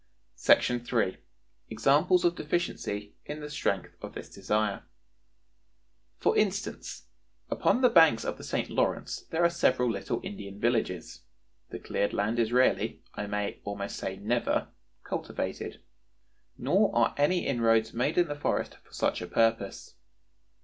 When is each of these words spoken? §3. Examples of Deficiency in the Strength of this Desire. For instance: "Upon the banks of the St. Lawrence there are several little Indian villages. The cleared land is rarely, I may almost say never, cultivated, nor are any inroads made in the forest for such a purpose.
§3. 0.85 1.17
Examples 1.69 2.25
of 2.25 2.33
Deficiency 2.33 3.13
in 3.23 3.39
the 3.39 3.51
Strength 3.51 3.95
of 4.01 4.15
this 4.15 4.29
Desire. 4.33 4.81
For 6.17 6.35
instance: 6.35 7.05
"Upon 7.51 7.81
the 7.81 7.89
banks 7.89 8.25
of 8.25 8.39
the 8.39 8.43
St. 8.43 8.71
Lawrence 8.71 9.25
there 9.29 9.43
are 9.45 9.49
several 9.51 9.91
little 9.91 10.19
Indian 10.23 10.59
villages. 10.59 11.21
The 11.69 11.77
cleared 11.77 12.13
land 12.15 12.39
is 12.39 12.51
rarely, 12.51 13.03
I 13.13 13.27
may 13.27 13.61
almost 13.63 13.95
say 13.95 14.15
never, 14.15 14.69
cultivated, 15.03 15.83
nor 16.57 16.89
are 16.95 17.13
any 17.15 17.45
inroads 17.45 17.93
made 17.93 18.17
in 18.17 18.27
the 18.27 18.33
forest 18.33 18.77
for 18.81 18.93
such 18.95 19.21
a 19.21 19.27
purpose. 19.27 19.93